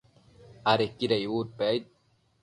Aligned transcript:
adequida 0.71 1.15
icbudpec 1.23 1.61
aid 1.71 1.83